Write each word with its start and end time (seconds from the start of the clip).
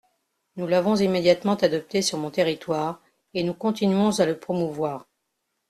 Nous 0.55 0.65
l’avons 0.65 0.95
immédiatement 0.95 1.53
adopté 1.53 2.01
sur 2.01 2.17
mon 2.17 2.31
territoire, 2.31 3.03
et 3.35 3.43
nous 3.43 3.53
continuons 3.53 4.19
à 4.19 4.25
le 4.25 4.35
promouvoir. 4.39 5.05